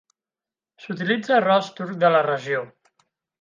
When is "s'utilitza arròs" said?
0.85-1.69